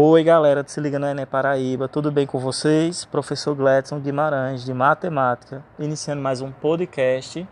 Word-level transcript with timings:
Oi 0.00 0.22
galera, 0.22 0.62
se 0.64 0.80
liga 0.80 0.96
no 0.96 1.08
Enem 1.08 1.26
Paraíba, 1.26 1.88
tudo 1.88 2.12
bem 2.12 2.24
com 2.24 2.38
vocês? 2.38 3.04
Professor 3.04 3.52
Gledson 3.52 3.98
Guimarães, 3.98 4.64
de 4.64 4.72
Matemática, 4.72 5.64
iniciando 5.76 6.22
mais 6.22 6.40
um 6.40 6.52
podcast, 6.52 7.44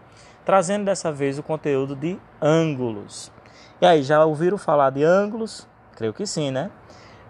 trazendo 0.45 0.85
dessa 0.85 1.11
vez 1.11 1.41
o 1.41 1.43
conteúdo 1.43 1.97
de 1.97 2.17
ângulos. 2.41 3.33
E 3.81 3.85
aí, 3.85 4.01
já 4.05 4.25
ouviram 4.25 4.57
falar 4.57 4.91
de 4.91 5.03
ângulos? 5.03 5.67
Creio 5.97 6.13
que 6.15 6.25
sim, 6.25 6.53
né? 6.53 6.71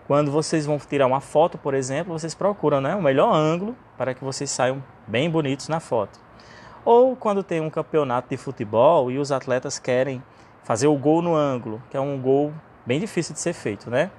Quando 0.07 0.31
vocês 0.31 0.67
vão 0.67 0.79
tirar 0.79 1.07
uma 1.07 1.23
foto, 1.23 1.57
por 1.57 1.73
exemplo, 1.73 2.13
vocês 2.13 2.35
procuram 2.35 2.83
né, 2.83 2.95
o 2.95 3.01
melhor 3.01 3.35
ângulo 3.35 3.75
para 3.97 4.13
que 4.13 4.23
vocês 4.23 4.51
saiam 4.51 4.85
bem 5.07 5.31
bonitos 5.31 5.69
na 5.69 5.81
foto. 5.81 6.21
Ou 6.85 7.17
quando 7.17 7.43
tem 7.43 7.63
um 7.63 7.71
campeonato 7.71 8.29
de 8.29 8.37
futebol 8.37 9.11
e 9.11 9.17
os 9.17 9.33
atletas 9.33 9.79
querem 9.79 10.23
fazer 10.63 10.89
o 10.89 10.97
gol 10.99 11.23
no 11.23 11.35
ângulo, 11.35 11.83
que 11.91 11.97
é 11.97 12.01
um 12.01 12.21
gol 12.21 12.53
bem 12.85 13.01
difícil 13.01 13.33
de 13.33 13.41
ser 13.41 13.55
feito, 13.55 13.89
né? 13.89 14.11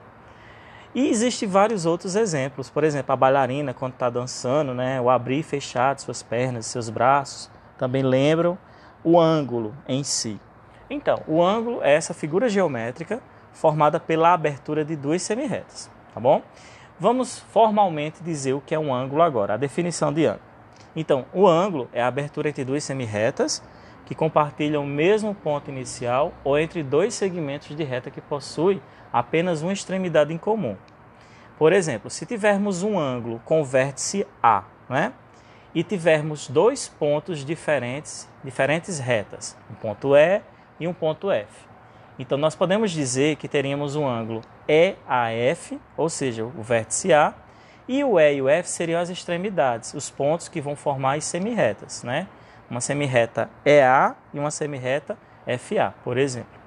E 0.95 1.09
existem 1.09 1.47
vários 1.47 1.85
outros 1.85 2.15
exemplos. 2.15 2.69
Por 2.69 2.83
exemplo, 2.83 3.11
a 3.13 3.15
bailarina, 3.15 3.73
quando 3.73 3.93
está 3.93 4.09
dançando, 4.09 4.73
né, 4.73 4.99
o 5.01 5.09
abrir 5.09 5.39
e 5.39 5.43
fechar 5.43 5.95
de 5.95 6.01
suas 6.01 6.23
pernas, 6.23 6.65
seus 6.65 6.89
braços, 6.89 7.49
também 7.77 8.03
lembram 8.03 8.57
o 9.03 9.19
ângulo 9.19 9.75
em 9.87 10.03
si. 10.03 10.39
Então, 10.89 11.21
o 11.27 11.43
ângulo 11.43 11.81
é 11.83 11.93
essa 11.93 12.13
figura 12.13 12.49
geométrica 12.49 13.21
formada 13.51 13.99
pela 13.99 14.33
abertura 14.33 14.85
de 14.85 14.95
duas 14.95 15.21
semirretas, 15.21 15.89
tá 16.13 16.19
bom? 16.19 16.41
Vamos 16.99 17.39
formalmente 17.39 18.23
dizer 18.23 18.53
o 18.53 18.61
que 18.61 18.73
é 18.73 18.79
um 18.79 18.93
ângulo 18.93 19.21
agora, 19.21 19.53
a 19.53 19.57
definição 19.57 20.13
de 20.13 20.25
ângulo. 20.25 20.45
Então, 20.95 21.25
o 21.33 21.47
ângulo 21.47 21.87
é 21.93 22.01
a 22.01 22.07
abertura 22.07 22.49
entre 22.49 22.63
duas 22.63 22.83
semirretas 22.83 23.61
que 24.07 24.15
compartilham 24.15 24.83
o 24.83 24.87
mesmo 24.87 25.35
ponto 25.35 25.69
inicial 25.69 26.33
ou 26.41 26.57
entre 26.57 26.81
dois 26.81 27.13
segmentos 27.13 27.75
de 27.75 27.83
reta 27.83 28.09
que 28.09 28.21
possuem 28.21 28.81
apenas 29.11 29.61
uma 29.61 29.73
extremidade 29.73 30.33
em 30.33 30.37
comum. 30.37 30.77
Por 31.59 31.73
exemplo, 31.73 32.09
se 32.09 32.25
tivermos 32.25 32.83
um 32.83 32.97
ângulo 32.97 33.41
com 33.43 33.65
vértice 33.65 34.25
A, 34.41 34.63
né? 34.89 35.11
E 35.75 35.83
tivermos 35.83 36.47
dois 36.47 36.87
pontos 36.87 37.43
diferentes, 37.43 38.29
diferentes 38.43 38.97
retas, 38.97 39.57
um 39.69 39.75
ponto 39.75 40.15
E 40.15 40.41
e 40.79 40.87
um 40.87 40.93
ponto 40.93 41.29
F. 41.29 41.67
Então 42.17 42.37
nós 42.37 42.55
podemos 42.55 42.91
dizer 42.91 43.35
que 43.35 43.49
teríamos 43.49 43.97
um 43.97 44.07
ângulo 44.07 44.41
EAF, 44.69 45.77
ou 45.97 46.07
seja, 46.07 46.45
o 46.45 46.63
vértice 46.63 47.11
A, 47.11 47.33
e 47.85 48.01
o 48.05 48.17
E 48.17 48.35
e 48.35 48.41
o 48.41 48.47
F 48.47 48.69
seriam 48.69 49.01
as 49.01 49.09
extremidades, 49.09 49.93
os 49.93 50.09
pontos 50.09 50.47
que 50.47 50.61
vão 50.61 50.77
formar 50.77 51.17
as 51.17 51.25
semirretas, 51.25 52.03
né? 52.03 52.27
Uma 52.69 52.81
semirreta 52.81 53.49
EA 53.65 54.15
e 54.33 54.39
uma 54.39 54.51
semirreta 54.51 55.17
FA, 55.59 55.93
por 56.03 56.17
exemplo 56.17 56.57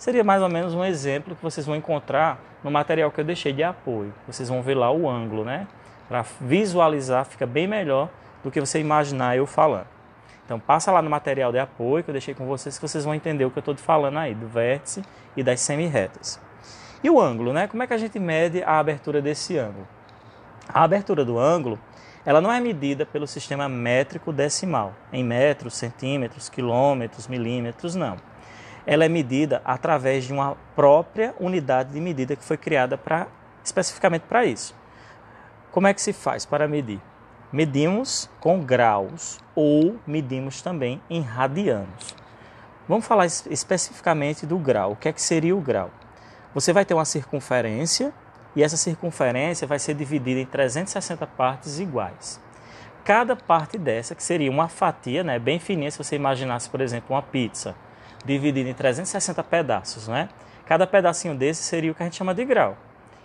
seria 0.00 0.24
mais 0.24 0.40
ou 0.40 0.48
menos 0.48 0.74
um 0.74 0.82
exemplo 0.82 1.36
que 1.36 1.42
vocês 1.42 1.66
vão 1.66 1.76
encontrar 1.76 2.40
no 2.64 2.70
material 2.70 3.10
que 3.10 3.20
eu 3.20 3.24
deixei 3.24 3.52
de 3.52 3.62
apoio. 3.62 4.14
Vocês 4.26 4.48
vão 4.48 4.62
ver 4.62 4.74
lá 4.74 4.90
o 4.90 5.06
ângulo, 5.06 5.44
né? 5.44 5.66
Para 6.08 6.24
visualizar 6.40 7.26
fica 7.26 7.46
bem 7.46 7.68
melhor 7.68 8.08
do 8.42 8.50
que 8.50 8.58
você 8.58 8.80
imaginar 8.80 9.36
eu 9.36 9.46
falando. 9.46 9.86
Então 10.46 10.58
passa 10.58 10.90
lá 10.90 11.02
no 11.02 11.10
material 11.10 11.52
de 11.52 11.58
apoio 11.58 12.02
que 12.02 12.08
eu 12.08 12.14
deixei 12.14 12.34
com 12.34 12.46
vocês 12.46 12.78
que 12.78 12.88
vocês 12.88 13.04
vão 13.04 13.14
entender 13.14 13.44
o 13.44 13.50
que 13.50 13.58
eu 13.58 13.60
estou 13.60 13.76
falando 13.76 14.18
aí, 14.18 14.34
do 14.34 14.48
vértice 14.48 15.04
e 15.36 15.42
das 15.42 15.60
semirretas. 15.60 16.40
E 17.04 17.10
o 17.10 17.20
ângulo, 17.20 17.52
né? 17.52 17.68
Como 17.68 17.82
é 17.82 17.86
que 17.86 17.92
a 17.92 17.98
gente 17.98 18.18
mede 18.18 18.62
a 18.62 18.78
abertura 18.78 19.20
desse 19.20 19.58
ângulo? 19.58 19.86
A 20.66 20.82
abertura 20.82 21.26
do 21.26 21.38
ângulo, 21.38 21.78
ela 22.24 22.40
não 22.40 22.52
é 22.52 22.60
medida 22.60 23.06
pelo 23.06 23.26
sistema 23.26 23.68
métrico 23.68 24.32
decimal, 24.32 24.94
em 25.12 25.24
metros, 25.24 25.74
centímetros, 25.74 26.48
quilômetros, 26.48 27.26
milímetros, 27.26 27.94
não 27.94 28.16
ela 28.86 29.04
é 29.04 29.08
medida 29.08 29.60
através 29.64 30.24
de 30.24 30.32
uma 30.32 30.56
própria 30.74 31.34
unidade 31.38 31.92
de 31.92 32.00
medida 32.00 32.36
que 32.36 32.44
foi 32.44 32.56
criada 32.56 32.96
para 32.96 33.28
especificamente 33.62 34.22
para 34.22 34.44
isso. 34.44 34.74
Como 35.70 35.86
é 35.86 35.94
que 35.94 36.00
se 36.00 36.12
faz 36.12 36.46
para 36.46 36.66
medir? 36.66 37.00
Medimos 37.52 38.28
com 38.40 38.60
graus 38.60 39.38
ou 39.54 39.96
medimos 40.06 40.62
também 40.62 41.00
em 41.10 41.20
radianos. 41.20 42.16
Vamos 42.88 43.06
falar 43.06 43.26
especificamente 43.26 44.46
do 44.46 44.58
grau. 44.58 44.92
O 44.92 44.96
que 44.96 45.08
é 45.08 45.12
que 45.12 45.22
seria 45.22 45.54
o 45.54 45.60
grau? 45.60 45.90
Você 46.54 46.72
vai 46.72 46.84
ter 46.84 46.94
uma 46.94 47.04
circunferência 47.04 48.12
e 48.54 48.62
essa 48.62 48.76
circunferência 48.76 49.66
vai 49.66 49.78
ser 49.78 49.94
dividida 49.94 50.40
em 50.40 50.46
360 50.46 51.26
partes 51.26 51.78
iguais. 51.78 52.40
Cada 53.04 53.34
parte 53.34 53.78
dessa, 53.78 54.14
que 54.14 54.22
seria 54.22 54.50
uma 54.50 54.68
fatia, 54.68 55.24
né, 55.24 55.38
bem 55.38 55.58
fininha, 55.58 55.90
se 55.90 55.98
você 55.98 56.16
imaginasse, 56.16 56.68
por 56.68 56.80
exemplo, 56.80 57.14
uma 57.14 57.22
pizza, 57.22 57.74
dividido 58.24 58.68
em 58.68 58.74
360 58.74 59.42
pedaços, 59.44 60.08
né? 60.08 60.28
Cada 60.66 60.86
pedacinho 60.86 61.34
desse 61.34 61.62
seria 61.62 61.90
o 61.90 61.94
que 61.94 62.02
a 62.02 62.06
gente 62.06 62.16
chama 62.16 62.34
de 62.34 62.44
grau. 62.44 62.76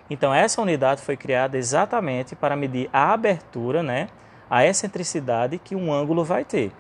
Então 0.10 0.34
essa 0.34 0.62
unidade 0.62 1.02
foi 1.02 1.18
criada 1.18 1.58
exatamente 1.58 2.36
para 2.36 2.56
medir 2.56 2.90
a 2.94 3.14
abertura, 3.14 3.84
né, 3.84 4.08
a 4.50 4.66
excentricidade 4.66 5.58
que 5.58 5.76
um 5.76 5.92
ângulo 5.92 6.24
vai 6.24 6.46
ter, 6.46 6.72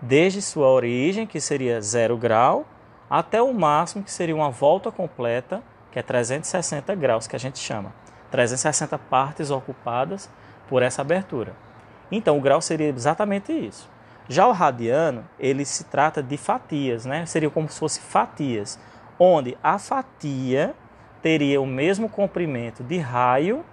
desde 0.00 0.42
sua 0.42 0.68
origem, 0.68 1.26
que 1.26 1.40
seria 1.40 1.80
zero 1.80 2.16
grau, 2.16 2.66
até 3.08 3.40
o 3.40 3.52
máximo, 3.52 4.02
que 4.02 4.10
seria 4.10 4.34
uma 4.34 4.50
volta 4.50 4.90
completa, 4.90 5.62
que 5.92 5.98
é 5.98 6.02
360 6.02 6.94
graus, 6.94 7.26
que 7.26 7.36
a 7.36 7.38
gente 7.38 7.58
chama. 7.58 7.92
360 8.30 8.98
partes 8.98 9.50
ocupadas 9.50 10.28
por 10.68 10.82
essa 10.82 11.02
abertura. 11.02 11.54
Então 12.10 12.38
o 12.38 12.40
grau 12.40 12.60
seria 12.60 12.88
exatamente 12.88 13.52
isso. 13.52 13.88
Já 14.28 14.46
o 14.46 14.52
radiano, 14.52 15.24
ele 15.38 15.64
se 15.64 15.84
trata 15.84 16.22
de 16.22 16.36
fatias, 16.36 17.04
né? 17.04 17.26
Seria 17.26 17.50
como 17.50 17.68
se 17.68 17.78
fosse 17.78 18.00
fatias, 18.00 18.80
onde 19.18 19.56
a 19.62 19.78
fatia 19.78 20.74
teria 21.20 21.60
o 21.60 21.66
mesmo 21.66 22.08
comprimento 22.08 22.82
de 22.82 22.98
raio, 22.98 23.64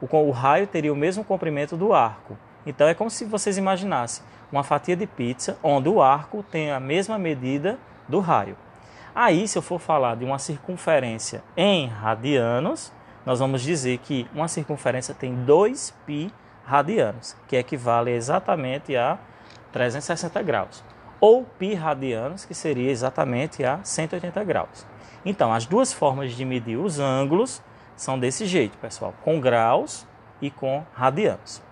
o, 0.00 0.16
o 0.16 0.30
raio 0.30 0.66
teria 0.66 0.92
o 0.92 0.96
mesmo 0.96 1.24
comprimento 1.24 1.76
do 1.76 1.92
arco. 1.92 2.36
Então 2.66 2.88
é 2.88 2.94
como 2.94 3.10
se 3.10 3.24
vocês 3.24 3.56
imaginassem 3.56 4.24
uma 4.50 4.64
fatia 4.64 4.96
de 4.96 5.06
pizza 5.06 5.58
onde 5.62 5.88
o 5.88 6.02
arco 6.02 6.42
tem 6.42 6.70
a 6.70 6.80
mesma 6.80 7.18
medida 7.18 7.78
do 8.08 8.20
raio. 8.20 8.56
Aí, 9.14 9.46
se 9.46 9.56
eu 9.56 9.62
for 9.62 9.78
falar 9.78 10.16
de 10.16 10.24
uma 10.24 10.40
circunferência 10.40 11.44
em 11.56 11.86
radianos, 11.86 12.92
nós 13.24 13.38
vamos 13.38 13.62
dizer 13.62 13.98
que 13.98 14.28
uma 14.34 14.48
circunferência 14.48 15.14
tem 15.14 15.36
2π 15.46 16.32
radianos, 16.64 17.36
que 17.46 17.54
equivale 17.54 18.10
exatamente 18.10 18.96
a 18.96 19.16
360 19.70 20.42
graus, 20.42 20.82
ou 21.20 21.44
π 21.44 21.74
radianos, 21.74 22.44
que 22.44 22.54
seria 22.54 22.90
exatamente 22.90 23.64
a 23.64 23.78
180 23.84 24.42
graus. 24.42 24.84
Então, 25.24 25.52
as 25.52 25.64
duas 25.64 25.92
formas 25.92 26.32
de 26.32 26.44
medir 26.44 26.76
os 26.76 26.98
ângulos 26.98 27.62
são 27.96 28.18
desse 28.18 28.46
jeito, 28.46 28.76
pessoal, 28.78 29.14
com 29.22 29.40
graus 29.40 30.04
e 30.42 30.50
com 30.50 30.84
radianos. 30.92 31.62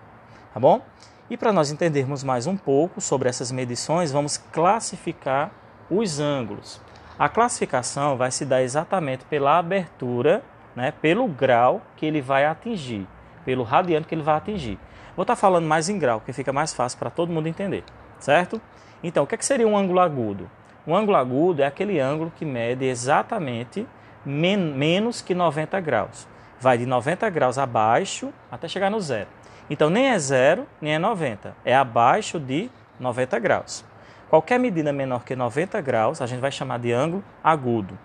Tá 0.53 0.61
bom? 0.61 0.81
E 1.29 1.35
para 1.35 1.51
nós 1.51 1.71
entendermos 1.71 2.23
mais 2.23 2.47
um 2.47 2.55
pouco 2.55 3.01
sobre 3.01 3.27
essas 3.27 3.51
medições, 3.51 4.13
vamos 4.13 4.37
classificar 4.37 5.51
os 5.89 6.21
ângulos. 6.21 6.79
A 7.17 7.29
classificação 7.29 8.17
vai 8.17 8.31
se 8.31 8.43
dar 8.43 8.63
exatamente 8.63 9.23
pela 9.25 9.59
abertura, 9.59 10.43
né, 10.75 10.91
pelo 10.91 11.27
grau 11.27 11.81
que 11.95 12.07
ele 12.07 12.21
vai 12.21 12.45
atingir, 12.45 13.07
pelo 13.45 13.63
radiano 13.63 14.05
que 14.05 14.15
ele 14.15 14.23
vai 14.23 14.35
atingir. 14.35 14.79
Vou 15.15 15.21
estar 15.21 15.35
tá 15.35 15.39
falando 15.39 15.67
mais 15.67 15.89
em 15.89 15.99
grau, 15.99 16.19
porque 16.19 16.33
fica 16.33 16.51
mais 16.51 16.73
fácil 16.73 16.97
para 16.97 17.11
todo 17.11 17.31
mundo 17.31 17.47
entender, 17.47 17.83
certo? 18.19 18.59
Então, 19.03 19.23
o 19.23 19.27
que, 19.27 19.35
é 19.35 19.37
que 19.37 19.45
seria 19.45 19.67
um 19.67 19.77
ângulo 19.77 19.99
agudo? 19.99 20.49
Um 20.87 20.95
ângulo 20.95 21.15
agudo 21.15 21.61
é 21.61 21.67
aquele 21.67 21.99
ângulo 21.99 22.33
que 22.35 22.43
mede 22.43 22.85
exatamente 22.85 23.87
men 24.25 24.57
menos 24.57 25.21
que 25.21 25.35
90 25.35 25.79
graus. 25.81 26.27
Vai 26.59 26.79
de 26.79 26.85
90 26.85 27.29
graus 27.29 27.57
abaixo 27.59 28.33
até 28.51 28.67
chegar 28.67 28.89
no 28.89 28.99
zero. 28.99 29.27
Então, 29.69 29.89
nem 29.89 30.07
é 30.07 30.17
zero, 30.17 30.65
nem 30.81 30.95
é 30.95 30.99
90. 30.99 31.55
É 31.63 31.75
abaixo 31.75 32.39
de 32.39 32.71
90 32.99 33.37
graus. 33.39 33.85
Qualquer 34.33 34.59
medida 34.59 34.91
menor 34.91 35.23
que 35.23 35.35
90 35.35 35.79
graus, 35.79 36.19
a 36.19 36.25
gente 36.25 36.39
vai 36.39 36.51
chamar 36.51 36.79
de 36.79 36.91
ângulo 36.91 37.23
agudo. 37.43 37.95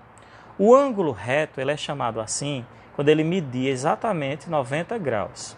O 0.59 0.75
ângulo 0.75 1.11
reto 1.11 1.59
ele 1.59 1.73
é 1.73 1.77
chamado 1.79 2.21
assim 2.21 2.67
quando 2.95 3.09
ele 3.09 3.25
medir 3.25 3.69
exatamente 3.69 4.51
90 4.51 4.99
graus. 4.99 5.57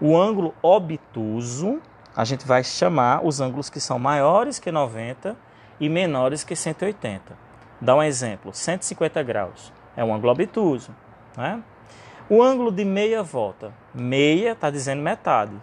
O 0.00 0.16
ângulo 0.16 0.54
obtuso, 0.62 1.80
a 2.14 2.24
gente 2.24 2.46
vai 2.46 2.62
chamar 2.62 3.26
os 3.26 3.40
ângulos 3.40 3.68
que 3.68 3.80
são 3.80 3.98
maiores 3.98 4.60
que 4.60 4.70
90 4.70 5.36
e 5.80 5.88
menores 5.88 6.44
que 6.44 6.54
180. 6.54 7.36
Dá 7.80 7.96
um 7.96 8.02
exemplo: 8.04 8.54
150 8.54 9.20
graus 9.24 9.72
é 9.96 10.04
um 10.04 10.14
ângulo 10.14 10.34
obtuso. 10.34 10.94
Né? 11.36 11.60
O 12.30 12.40
ângulo 12.40 12.70
de 12.70 12.84
meia 12.84 13.24
volta, 13.24 13.72
meia 13.92 14.52
está 14.52 14.70
dizendo 14.70 15.02
metade, 15.02 15.56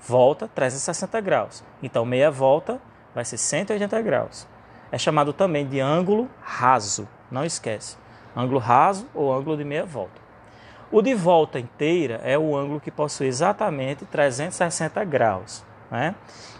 volta 0.00 0.48
360 0.48 1.20
graus. 1.20 1.62
Então, 1.82 2.06
meia 2.06 2.30
volta 2.30 2.80
vai 3.18 3.24
ser 3.24 3.36
180 3.36 4.00
graus. 4.00 4.46
É 4.92 4.96
chamado 4.96 5.32
também 5.32 5.66
de 5.66 5.80
ângulo 5.80 6.30
raso, 6.40 7.08
não 7.28 7.44
esquece. 7.44 7.96
Ângulo 8.36 8.60
raso 8.60 9.08
ou 9.12 9.34
ângulo 9.34 9.56
de 9.56 9.64
meia 9.64 9.84
volta. 9.84 10.20
O 10.88 11.02
de 11.02 11.16
volta 11.16 11.58
inteira 11.58 12.20
é 12.22 12.38
o 12.38 12.56
ângulo 12.56 12.78
que 12.78 12.92
possui 12.92 13.26
exatamente 13.26 14.04
360 14.04 15.04
graus. 15.04 15.64
Né? 15.90 16.14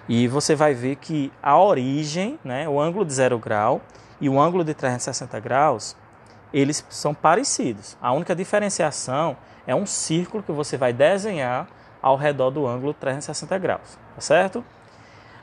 E 0.08 0.26
você 0.26 0.56
vai 0.56 0.74
ver 0.74 0.96
que 0.96 1.32
a 1.40 1.56
origem, 1.56 2.40
né, 2.42 2.68
o 2.68 2.80
ângulo 2.80 3.04
de 3.04 3.12
zero 3.12 3.38
grau 3.38 3.80
e 4.20 4.28
o 4.28 4.40
ângulo 4.40 4.64
de 4.64 4.74
360 4.74 5.38
graus, 5.38 5.96
eles 6.52 6.84
são 6.90 7.14
parecidos. 7.14 7.96
A 8.02 8.12
única 8.12 8.34
diferenciação 8.34 9.36
é 9.64 9.76
um 9.76 9.86
círculo 9.86 10.42
que 10.42 10.50
você 10.50 10.76
vai 10.76 10.92
desenhar 10.92 11.68
ao 12.02 12.16
redor 12.16 12.50
do 12.50 12.66
ângulo 12.66 12.92
360 12.94 13.56
graus, 13.58 13.96
tá 14.16 14.20
certo? 14.20 14.64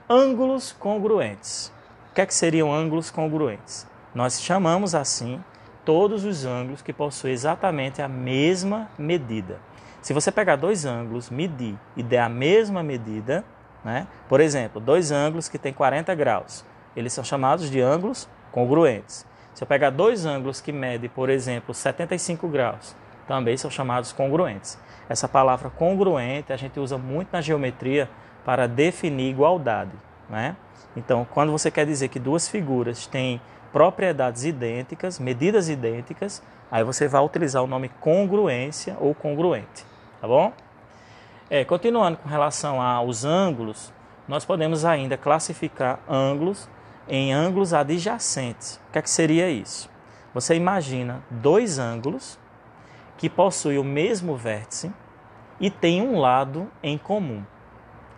Ângulos 0.07 0.71
congruentes. 0.71 1.73
O 2.11 2.13
que, 2.13 2.21
é 2.21 2.27
que 2.27 2.33
seriam 2.35 2.71
ângulos 2.71 3.09
congruentes? 3.09 3.87
Nós 4.13 4.39
chamamos 4.39 4.93
assim 4.93 5.43
todos 5.83 6.23
os 6.23 6.45
ângulos 6.45 6.83
que 6.83 6.93
possuem 6.93 7.33
exatamente 7.33 8.03
a 8.03 8.07
mesma 8.07 8.87
medida. 8.99 9.59
Se 10.03 10.13
você 10.13 10.31
pegar 10.31 10.57
dois 10.57 10.85
ângulos, 10.85 11.31
medir 11.31 11.75
e 11.97 12.03
der 12.03 12.19
a 12.19 12.29
mesma 12.29 12.83
medida, 12.83 13.43
né? 13.83 14.05
por 14.29 14.39
exemplo, 14.39 14.79
dois 14.79 15.09
ângulos 15.09 15.49
que 15.49 15.57
têm 15.57 15.73
40 15.73 16.13
graus, 16.13 16.63
eles 16.95 17.11
são 17.11 17.23
chamados 17.23 17.67
de 17.71 17.81
ângulos 17.81 18.29
congruentes. 18.51 19.25
Se 19.55 19.63
eu 19.63 19.67
pegar 19.67 19.89
dois 19.89 20.23
ângulos 20.23 20.61
que 20.61 20.71
medem, 20.71 21.09
por 21.09 21.31
exemplo, 21.31 21.73
75 21.73 22.47
graus, 22.47 22.95
também 23.27 23.57
são 23.57 23.71
chamados 23.71 24.13
congruentes. 24.13 24.77
Essa 25.09 25.27
palavra 25.27 25.71
congruente 25.71 26.53
a 26.53 26.57
gente 26.57 26.79
usa 26.79 26.95
muito 26.95 27.29
na 27.31 27.41
geometria 27.41 28.07
para 28.45 28.67
definir 28.67 29.31
igualdade. 29.31 29.91
Né? 30.29 30.55
Então, 30.95 31.27
quando 31.33 31.51
você 31.51 31.69
quer 31.69 31.85
dizer 31.85 32.07
que 32.07 32.19
duas 32.19 32.47
figuras 32.47 33.07
têm 33.07 33.41
propriedades 33.73 34.45
idênticas, 34.45 35.19
medidas 35.19 35.67
idênticas, 35.67 36.41
aí 36.71 36.83
você 36.83 37.07
vai 37.07 37.21
utilizar 37.21 37.61
o 37.61 37.67
nome 37.67 37.89
congruência 37.99 38.95
ou 39.01 39.13
congruente, 39.13 39.85
tá 40.21 40.27
bom? 40.27 40.53
É, 41.49 41.65
continuando 41.65 42.17
com 42.17 42.29
relação 42.29 42.81
aos 42.81 43.25
ângulos, 43.25 43.93
nós 44.27 44.45
podemos 44.45 44.85
ainda 44.85 45.17
classificar 45.17 45.99
ângulos 46.07 46.69
em 47.07 47.33
ângulos 47.33 47.73
adjacentes. 47.73 48.79
O 48.87 48.93
que, 48.93 48.99
é 48.99 49.01
que 49.01 49.09
seria 49.09 49.49
isso? 49.49 49.89
Você 50.33 50.55
imagina 50.55 51.21
dois 51.29 51.77
ângulos 51.77 52.39
que 53.17 53.29
possuem 53.29 53.77
o 53.77 53.83
mesmo 53.83 54.35
vértice 54.35 54.91
e 55.59 55.69
têm 55.69 56.01
um 56.01 56.17
lado 56.17 56.69
em 56.81 56.97
comum. 56.97 57.43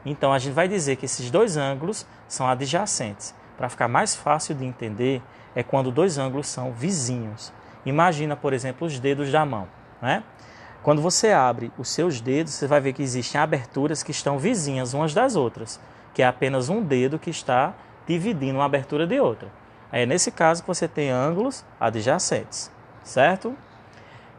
Então 0.09 0.31
a 0.31 0.39
gente 0.39 0.53
vai 0.53 0.69
dizer 0.69 0.95
que 0.95 1.05
esses 1.05 1.29
dois 1.29 1.57
ângulos 1.57 2.07
são 2.29 2.47
adjacentes. 2.47 3.35
Para 3.57 3.67
ficar 3.67 3.89
mais 3.89 4.15
fácil 4.15 4.55
de 4.55 4.63
entender, 4.63 5.21
é 5.53 5.61
quando 5.61 5.91
dois 5.91 6.17
ângulos 6.17 6.47
são 6.47 6.71
vizinhos. 6.71 7.51
Imagina, 7.85 8.33
por 8.33 8.53
exemplo, 8.53 8.87
os 8.87 8.99
dedos 8.99 9.29
da 9.29 9.45
mão. 9.45 9.67
Né? 10.01 10.23
Quando 10.81 11.01
você 11.01 11.33
abre 11.33 11.73
os 11.77 11.89
seus 11.89 12.21
dedos, 12.21 12.53
você 12.53 12.67
vai 12.67 12.79
ver 12.79 12.93
que 12.93 13.03
existem 13.03 13.41
aberturas 13.41 14.01
que 14.01 14.11
estão 14.11 14.39
vizinhas 14.39 14.93
umas 14.93 15.13
das 15.13 15.35
outras, 15.35 15.77
que 16.13 16.21
é 16.21 16.25
apenas 16.25 16.69
um 16.69 16.81
dedo 16.81 17.19
que 17.19 17.29
está 17.29 17.73
dividindo 18.07 18.59
uma 18.59 18.65
abertura 18.65 19.05
de 19.05 19.19
outra. 19.19 19.49
É 19.91 20.05
nesse 20.05 20.31
caso 20.31 20.61
que 20.61 20.67
você 20.67 20.87
tem 20.87 21.09
ângulos 21.09 21.65
adjacentes, 21.77 22.71
certo? 23.03 23.57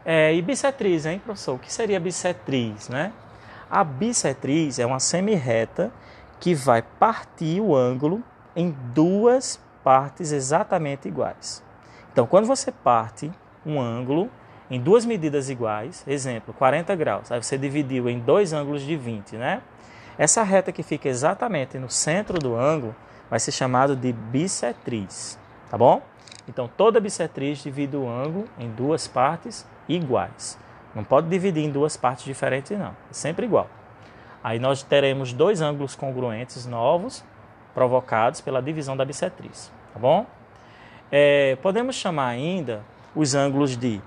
É, 0.03 0.33
e 0.33 0.41
bissetriz, 0.41 1.05
hein, 1.05 1.21
professor? 1.23 1.55
O 1.55 1.59
que 1.59 1.71
seria 1.71 1.99
bissetriz, 1.99 2.89
né? 2.89 3.13
A 3.69 3.83
bissetriz 3.83 4.79
é 4.79 4.85
uma 4.85 4.99
semirreta 4.99 5.91
que 6.39 6.55
vai 6.55 6.81
partir 6.81 7.61
o 7.61 7.75
ângulo 7.75 8.23
em 8.55 8.75
duas 8.95 9.59
partes 9.83 10.31
exatamente 10.31 11.07
iguais. 11.07 11.63
Então, 12.11 12.25
quando 12.25 12.47
você 12.47 12.71
parte 12.71 13.31
um 13.63 13.79
ângulo 13.79 14.27
em 14.71 14.81
duas 14.81 15.05
medidas 15.05 15.49
iguais, 15.49 16.03
exemplo, 16.07 16.51
40 16.53 16.95
graus, 16.95 17.31
aí 17.31 17.41
você 17.41 17.59
dividiu 17.59 18.09
em 18.09 18.17
dois 18.19 18.53
ângulos 18.53 18.81
de 18.81 18.95
20, 18.95 19.35
né? 19.35 19.61
Essa 20.17 20.41
reta 20.41 20.71
que 20.71 20.81
fica 20.81 21.07
exatamente 21.07 21.77
no 21.77 21.89
centro 21.89 22.39
do 22.39 22.55
ângulo 22.55 22.95
vai 23.29 23.39
ser 23.39 23.51
chamado 23.51 23.95
de 23.95 24.11
bissetriz, 24.11 25.37
tá 25.69 25.77
bom? 25.77 26.01
Então, 26.47 26.67
toda 26.75 26.99
bissetriz 26.99 27.59
divide 27.59 27.95
o 27.95 28.09
ângulo 28.09 28.45
em 28.57 28.67
duas 28.67 29.07
partes 29.07 29.65
iguais. 29.87 30.57
Não 30.99 31.03
pode 31.05 31.29
dividir 31.29 31.63
em 31.63 31.71
duas 31.71 31.95
partes 31.95 32.25
diferentes, 32.25 32.77
não. 32.77 32.89
É 33.09 33.13
sempre 33.13 33.45
igual. 33.45 33.69
Aí 34.43 34.59
nós 34.59 34.83
teremos 34.83 35.31
dois 35.31 35.61
ângulos 35.61 35.95
congruentes 35.95 36.65
novos 36.65 37.23
provocados 37.73 38.41
pela 38.41 38.61
divisão 38.61 38.97
da 38.97 39.05
bissetriz, 39.05 39.71
tá 39.93 39.97
bom? 39.99 40.25
É, 41.09 41.57
podemos 41.61 41.95
chamar 41.95 42.27
ainda 42.27 42.83
os 43.15 43.33
ângulos 43.33 43.77
de 43.77 44.01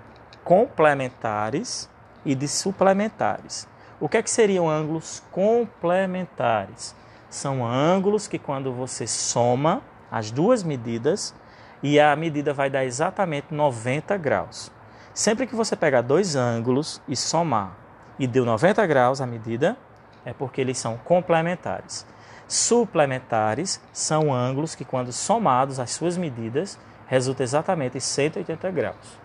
complementares 0.45 1.89
e 2.27 2.35
de 2.35 2.47
suplementares. 2.47 3.67
O 3.99 4.07
que 4.07 4.19
é 4.19 4.23
que 4.23 4.31
seriam 4.31 4.69
ângulos 4.69 5.23
complementares? 5.33 6.95
São 7.31 7.65
ângulos 7.65 8.29
que 8.29 8.39
quando 8.39 8.71
você 8.71 9.07
soma 9.07 9.81
as 10.11 10.31
duas 10.31 10.63
medidas 10.63 11.35
e 11.83 11.99
a 11.99 12.15
medida 12.15 12.53
vai 12.53 12.69
dar 12.69 12.85
exatamente 12.85 13.47
90 13.51 14.15
graus. 14.19 14.71
Sempre 15.15 15.47
que 15.47 15.55
você 15.55 15.77
pegar 15.77 16.01
dois 16.01 16.37
ângulos 16.37 17.03
e 17.07 17.15
somar 17.15 17.77
e 18.19 18.27
deu 18.27 18.47
90 18.47 18.87
graus 18.87 19.21
a 19.21 19.27
medida, 19.27 19.77
é 20.25 20.33
porque 20.33 20.61
eles 20.61 20.79
são 20.79 20.97
complementares. 20.97 22.07
Suplementares 22.49 23.83
são 23.93 24.33
ângulos 24.33 24.75
que, 24.75 24.85
quando 24.85 25.13
somados 25.13 25.79
às 25.79 25.91
suas 25.91 26.17
medidas, 26.17 26.79
resulta 27.07 27.43
exatamente 27.43 27.99
em 27.99 28.01
180 28.01 28.71
graus. 28.71 29.19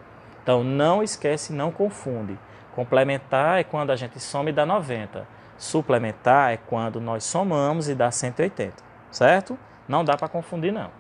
Então 0.44 0.62
não 0.62 1.02
esquece, 1.02 1.54
não 1.54 1.72
confunde. 1.72 2.38
Complementar 2.76 3.60
é 3.60 3.64
quando 3.64 3.92
a 3.92 3.96
gente 3.96 4.20
soma 4.20 4.50
e 4.50 4.54
dá 4.54 4.66
90. 4.66 5.26
Suplementar 5.58 6.52
é 6.52 6.58
quando 6.58 7.00
nós 7.00 7.24
somamos 7.24 7.88
e 7.88 7.96
dá 7.96 8.12
180, 8.12 8.76
certo? 9.10 9.58
Não 9.88 10.04
dá 10.04 10.18
para 10.18 10.28
confundir 10.28 10.74
não. 10.74 10.92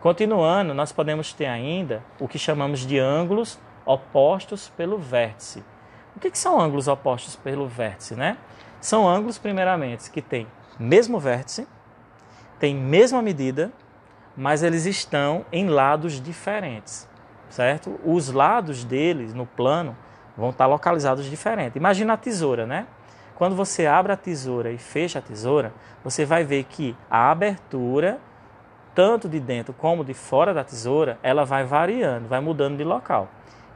Continuando, 0.00 0.74
nós 0.74 0.92
podemos 0.92 1.32
ter 1.32 1.46
ainda 1.46 2.02
o 2.18 2.28
que 2.28 2.38
chamamos 2.38 2.80
de 2.80 2.98
ângulos 2.98 3.58
opostos 3.84 4.68
pelo 4.76 4.98
vértice. 4.98 5.62
O 6.16 6.20
que, 6.20 6.30
que 6.30 6.38
são 6.38 6.60
ângulos 6.60 6.88
opostos 6.88 7.36
pelo 7.36 7.66
vértice, 7.66 8.14
né? 8.14 8.36
São 8.80 9.08
ângulos, 9.08 9.38
primeiramente, 9.38 10.10
que 10.10 10.22
têm 10.22 10.46
mesmo 10.78 11.20
vértice, 11.20 11.68
têm 12.58 12.74
mesma 12.74 13.20
medida, 13.20 13.70
mas 14.36 14.62
eles 14.62 14.86
estão 14.86 15.44
em 15.52 15.68
lados 15.68 16.20
diferentes, 16.20 17.08
certo? 17.48 18.00
Os 18.04 18.30
lados 18.30 18.84
deles 18.84 19.34
no 19.34 19.44
plano 19.44 19.96
vão 20.36 20.50
estar 20.50 20.66
localizados 20.66 21.26
diferentes. 21.26 21.76
Imagina 21.76 22.14
a 22.14 22.16
tesoura, 22.16 22.66
né? 22.66 22.86
Quando 23.34 23.56
você 23.56 23.86
abre 23.86 24.12
a 24.12 24.16
tesoura 24.16 24.70
e 24.70 24.78
fecha 24.78 25.18
a 25.18 25.22
tesoura, 25.22 25.72
você 26.04 26.24
vai 26.24 26.44
ver 26.44 26.64
que 26.64 26.96
a 27.10 27.30
abertura, 27.30 28.18
tanto 28.94 29.28
de 29.28 29.40
dentro 29.40 29.72
como 29.72 30.04
de 30.04 30.12
fora 30.14 30.52
da 30.52 30.62
tesoura, 30.62 31.18
ela 31.22 31.44
vai 31.44 31.64
variando, 31.64 32.28
vai 32.28 32.40
mudando 32.40 32.76
de 32.76 32.84
local. 32.84 33.28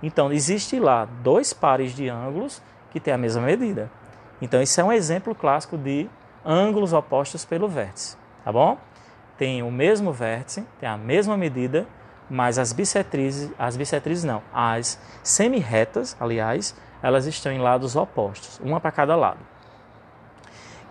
Então, 0.05 0.31
existe 0.31 0.79
lá 0.79 1.07
dois 1.07 1.55
pares 1.55 1.95
de 1.95 2.11
ângulos 2.11 2.61
que 2.91 3.01
têm 3.01 3.15
a 3.15 3.17
mesma 3.17 3.41
medida. 3.41 3.91
Então, 4.39 4.61
isso 4.61 4.79
é 4.79 4.85
um 4.85 4.93
exemplo 4.93 5.35
clássico 5.35 5.79
de 5.79 6.11
ângulos 6.45 6.93
opostos 6.93 7.47
pelo 7.47 7.67
vértice, 7.67 8.15
tá 8.45 8.53
bom? 8.53 8.77
Tem 9.39 9.63
o 9.63 9.71
mesmo 9.73 10.13
vértice, 10.13 10.63
tem 10.79 10.87
a 10.87 10.99
mesma 10.99 11.39
medida, 11.39 11.87
mas 12.29 12.59
as 12.59 12.71
bissetrizes, 12.71 13.51
as 13.59 13.79
bissetrizes 13.79 14.25
não, 14.25 14.43
as 14.53 15.01
semirretas, 15.23 16.15
aliás, 16.21 16.79
elas 17.03 17.25
estão 17.25 17.51
em 17.51 17.59
lados 17.59 17.97
opostos, 17.97 18.61
uma 18.63 18.81
para 18.81 18.93
cada 18.93 19.17
lado. 19.17 19.41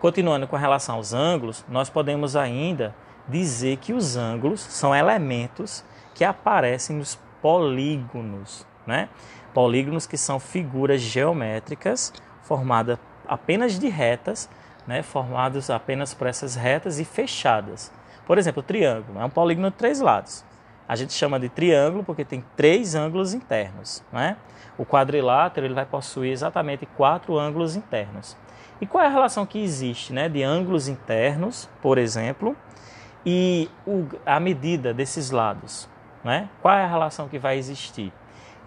Continuando 0.01 0.47
com 0.47 0.55
relação 0.55 0.95
aos 0.95 1.13
ângulos, 1.13 1.63
nós 1.69 1.87
podemos 1.87 2.35
ainda 2.35 2.95
dizer 3.27 3.77
que 3.77 3.93
os 3.93 4.17
ângulos 4.17 4.59
são 4.59 4.95
elementos 4.95 5.85
que 6.15 6.25
aparecem 6.25 6.95
nos 6.95 7.19
polígonos, 7.43 8.65
né? 8.85 9.09
Polígonos 9.53 10.07
que 10.07 10.17
são 10.17 10.39
figuras 10.39 11.01
geométricas 11.01 12.13
formadas 12.41 12.97
apenas 13.27 13.79
de 13.79 13.87
retas, 13.87 14.49
né, 14.85 15.01
formados 15.01 15.69
apenas 15.69 16.13
por 16.13 16.27
essas 16.27 16.55
retas 16.55 16.99
e 16.99 17.05
fechadas. 17.05 17.91
Por 18.25 18.37
exemplo, 18.37 18.61
o 18.61 18.63
triângulo 18.63 19.19
é 19.19 19.25
um 19.25 19.29
polígono 19.29 19.69
de 19.69 19.77
três 19.77 19.99
lados. 19.99 20.43
A 20.87 20.95
gente 20.95 21.13
chama 21.13 21.39
de 21.39 21.49
triângulo 21.49 22.03
porque 22.03 22.25
tem 22.25 22.43
três 22.55 22.95
ângulos 22.95 23.33
internos. 23.33 24.03
Né? 24.11 24.37
O 24.77 24.85
quadrilátero 24.85 25.65
ele 25.65 25.73
vai 25.73 25.85
possuir 25.85 26.31
exatamente 26.31 26.85
quatro 26.85 27.37
ângulos 27.37 27.75
internos. 27.75 28.37
E 28.81 28.85
qual 28.85 29.03
é 29.03 29.07
a 29.07 29.09
relação 29.09 29.45
que 29.45 29.61
existe 29.61 30.11
né, 30.11 30.27
de 30.27 30.43
ângulos 30.43 30.87
internos, 30.87 31.69
por 31.81 31.97
exemplo, 31.97 32.55
e 33.25 33.69
o, 33.87 34.07
a 34.25 34.39
medida 34.39 34.93
desses 34.93 35.31
lados? 35.31 35.87
Né? 36.23 36.49
Qual 36.61 36.73
é 36.73 36.83
a 36.83 36.87
relação 36.87 37.29
que 37.29 37.39
vai 37.39 37.57
existir? 37.57 38.11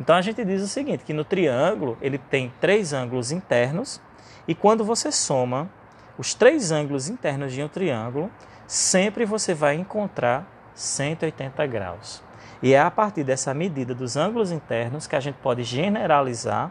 Então 0.01 0.15
a 0.15 0.21
gente 0.21 0.45
diz 0.45 0.63
o 0.63 0.69
seguinte, 0.69 1.05
que 1.05 1.13
no 1.13 1.25
triângulo 1.25 1.97
ele 2.01 2.19
tem 2.19 2.53
três 2.61 2.93
ângulos 2.93 3.33
internos 3.33 4.01
e 4.47 4.55
quando 4.55 4.85
você 4.85 5.11
soma 5.11 5.69
os 6.19 6.35
três 6.35 6.71
ângulos 6.71 7.09
internos 7.09 7.53
de 7.53 7.63
um 7.63 7.69
triângulo, 7.69 8.31
sempre 8.67 9.25
você 9.25 9.55
vai 9.55 9.75
encontrar 9.75 10.47
180 10.75 11.67
graus. 11.67 12.23
E 12.63 12.73
é 12.73 12.81
a 12.81 12.91
partir 12.91 13.23
dessa 13.23 13.53
medida 13.53 13.95
dos 13.95 14.17
ângulos 14.17 14.51
internos 14.51 15.07
que 15.07 15.17
a 15.17 15.21
gente 15.21 15.37
pode 15.37 15.63
generalizar 15.63 16.71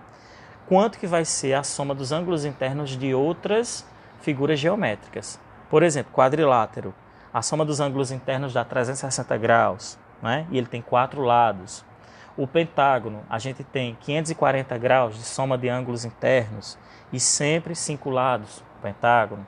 quanto 0.68 0.98
que 0.98 1.06
vai 1.06 1.24
ser 1.26 1.54
a 1.54 1.64
soma 1.64 1.94
dos 1.94 2.12
ângulos 2.12 2.44
internos 2.44 2.98
de 2.98 3.14
outras 3.14 3.86
figuras 4.22 4.60
geométricas. 4.60 5.40
Por 5.70 5.84
exemplo, 5.84 6.12
quadrilátero. 6.14 6.94
A 7.34 7.42
soma 7.42 7.66
dos 7.66 7.80
ângulos 7.80 8.12
internos 8.12 8.54
dá 8.54 8.64
360 8.64 9.38
graus, 9.38 10.00
né? 10.22 10.48
e 10.50 10.58
ele 10.58 10.68
tem 10.68 10.82
quatro 10.82 11.22
lados. 11.22 11.86
O 12.38 12.46
pentágono, 12.46 13.24
a 13.30 13.40
gente 13.40 13.64
tem 13.64 13.98
540 14.02 14.78
graus 14.78 15.16
de 15.16 15.24
soma 15.24 15.58
de 15.58 15.70
ângulos 15.70 16.04
internos 16.04 16.78
e 17.14 17.18
sempre 17.18 17.74
cinco 17.74 18.10
lados, 18.10 18.64
o 18.78 18.82
pentágono. 18.82 19.48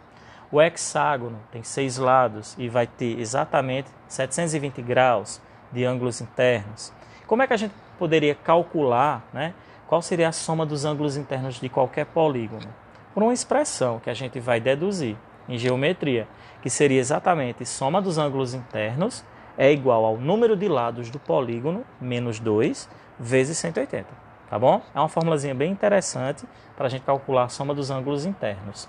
O 0.49 0.61
hexágono 0.61 1.37
tem 1.51 1.61
seis 1.63 1.97
lados 1.97 2.55
e 2.57 2.69
vai 2.69 2.87
ter 2.87 3.19
exatamente 3.19 3.89
720 4.07 4.81
graus 4.81 5.41
de 5.69 5.83
ângulos 5.83 6.21
internos. 6.21 6.93
Como 7.25 7.41
é 7.41 7.47
que 7.47 7.53
a 7.53 7.57
gente 7.57 7.73
poderia 7.99 8.33
calcular 8.33 9.27
né, 9.33 9.53
qual 9.85 10.01
seria 10.01 10.29
a 10.29 10.31
soma 10.31 10.65
dos 10.65 10.85
ângulos 10.85 11.17
internos 11.17 11.59
de 11.59 11.67
qualquer 11.67 12.05
polígono? 12.05 12.73
Por 13.13 13.21
uma 13.21 13.33
expressão 13.33 13.99
que 13.99 14.09
a 14.09 14.13
gente 14.13 14.39
vai 14.39 14.61
deduzir 14.61 15.17
em 15.49 15.57
geometria, 15.57 16.25
que 16.61 16.69
seria 16.69 17.01
exatamente 17.01 17.65
soma 17.65 18.01
dos 18.01 18.17
ângulos 18.17 18.53
internos 18.53 19.25
é 19.57 19.71
igual 19.71 20.05
ao 20.05 20.17
número 20.17 20.55
de 20.55 20.67
lados 20.67 21.09
do 21.09 21.19
polígono, 21.19 21.83
menos 21.99 22.39
2, 22.39 22.87
vezes 23.19 23.57
180. 23.57 24.07
Tá 24.49 24.57
bom? 24.57 24.81
É 24.95 24.99
uma 24.99 25.09
formulazinha 25.09 25.53
bem 25.53 25.71
interessante 25.71 26.45
para 26.75 26.85
a 26.85 26.89
gente 26.89 27.01
calcular 27.01 27.45
a 27.45 27.49
soma 27.49 27.73
dos 27.73 27.89
ângulos 27.89 28.25
internos. 28.25 28.87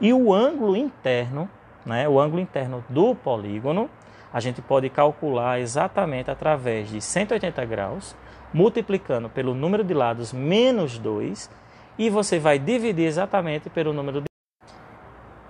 E 0.00 0.12
o 0.12 0.32
ângulo 0.32 0.76
interno, 0.76 1.50
né, 1.84 2.08
o 2.08 2.20
ângulo 2.20 2.40
interno 2.40 2.84
do 2.88 3.14
polígono, 3.14 3.90
a 4.32 4.38
gente 4.38 4.62
pode 4.62 4.88
calcular 4.88 5.58
exatamente 5.58 6.30
através 6.30 6.88
de 6.90 7.00
180 7.00 7.64
graus, 7.64 8.14
multiplicando 8.52 9.28
pelo 9.28 9.54
número 9.54 9.82
de 9.82 9.92
lados 9.92 10.32
menos 10.32 10.98
2, 10.98 11.50
e 11.98 12.08
você 12.08 12.38
vai 12.38 12.58
dividir 12.58 13.06
exatamente 13.06 13.68
pelo 13.68 13.92
número 13.92 14.20
de 14.20 14.29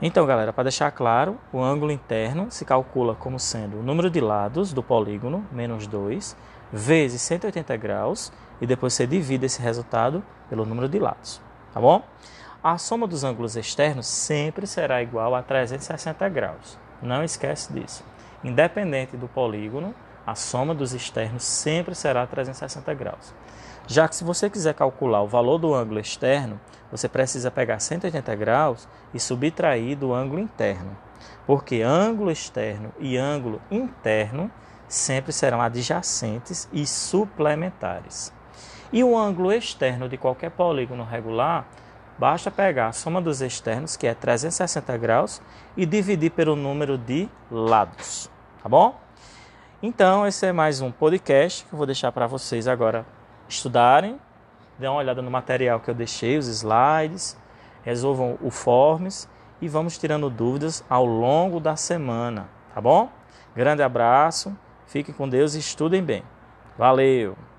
então, 0.02 0.25
galera, 0.26 0.52
para 0.52 0.64
deixar 0.64 0.90
claro, 0.90 1.38
o 1.52 1.62
ângulo 1.62 1.92
interno 1.92 2.50
se 2.50 2.64
calcula 2.64 3.14
como 3.14 3.38
sendo 3.38 3.80
o 3.80 3.83
número 3.83 4.09
de 4.09 4.21
lados 4.21 4.73
do 4.73 4.83
polígono, 4.83 5.45
menos 5.52 5.87
2, 5.87 6.37
vezes 6.73 7.21
180 7.23 7.76
graus, 7.76 8.33
e 8.61 8.66
depois 8.66 8.95
você 8.95 9.07
divide 9.07 9.47
esse 9.47 9.61
resultado 9.61 10.23
pelo 10.49 10.64
número 10.64 10.88
de 10.88 10.99
lados, 10.99 11.40
tá 11.73 11.80
bom? 11.80 12.02
A 12.62 12.78
soma 12.78 13.07
dos 13.07 13.25
ângulos 13.25 13.57
externos 13.57 14.07
sempre 14.07 14.66
será 14.66 15.02
igual 15.02 15.35
a 15.35 15.42
360 15.42 16.28
graus. 16.28 16.78
Não 17.02 17.25
esquece 17.25 17.73
disso. 17.73 18.04
Independente 18.45 19.16
do 19.16 19.26
polígono, 19.28 19.95
a 20.26 20.35
soma 20.35 20.75
dos 20.75 20.92
externos 20.92 21.42
sempre 21.42 21.95
será 21.95 22.26
360 22.26 22.92
graus. 22.95 23.35
Já 23.90 24.06
que 24.06 24.14
se 24.14 24.23
você 24.23 24.49
quiser 24.49 24.73
calcular 24.73 25.20
o 25.20 25.26
valor 25.26 25.59
do 25.59 25.75
ângulo 25.75 25.99
externo, 25.99 26.61
você 26.92 27.09
precisa 27.09 27.50
pegar 27.50 27.80
180 27.80 28.37
graus 28.37 28.88
e 29.12 29.18
subtrair 29.18 29.99
do 29.99 30.14
ângulo 30.14 30.40
interno. 30.40 30.97
Porque 31.44 31.82
ângulo 31.82 32.30
externo 32.30 32.92
e 33.00 33.16
ângulo 33.16 33.61
interno 33.68 34.49
sempre 34.87 35.32
serão 35.32 35.61
adjacentes 35.61 36.68
e 36.73 36.87
suplementares. 36.87 38.32
E 38.92 39.02
o 39.02 39.18
ângulo 39.18 39.52
externo 39.52 40.09
de 40.09 40.16
qualquer 40.16 40.52
polígono 40.52 41.02
regular, 41.02 41.66
basta 42.16 42.49
pegar 42.49 42.87
a 42.87 42.92
soma 42.92 43.20
dos 43.20 43.40
externos, 43.40 43.97
que 43.97 44.06
é 44.06 44.14
360 44.14 44.97
graus, 44.99 45.42
e 45.76 45.85
dividir 45.85 46.30
pelo 46.30 46.54
número 46.54 46.97
de 46.97 47.28
lados. 47.50 48.30
Tá 48.62 48.68
bom? 48.68 49.00
Então, 49.82 50.25
esse 50.25 50.47
é 50.47 50.52
mais 50.52 50.80
um 50.80 50.92
podcast 50.92 51.64
que 51.64 51.73
eu 51.73 51.76
vou 51.76 51.87
deixar 51.87 52.12
para 52.12 52.28
vocês 52.28 52.68
agora 52.68 53.04
estudarem 53.50 54.19
dê 54.78 54.88
uma 54.88 54.97
olhada 54.97 55.21
no 55.21 55.30
material 55.30 55.78
que 55.78 55.90
eu 55.90 55.95
deixei, 55.95 56.38
os 56.38 56.49
slides, 56.49 57.37
resolvam 57.83 58.38
o 58.40 58.50
forms 58.50 59.28
e 59.61 59.69
vamos 59.69 59.99
tirando 59.99 60.30
dúvidas 60.30 60.83
ao 60.88 61.04
longo 61.04 61.61
da 61.61 61.76
semana, 61.76 62.49
tá 62.75 62.80
bom? 62.80 63.11
Grande 63.54 63.83
abraço, 63.83 64.57
fiquem 64.87 65.14
com 65.14 65.28
Deus 65.28 65.54
e 65.54 65.59
estudem 65.59 66.02
bem. 66.02 66.23
Valeu! 66.78 67.50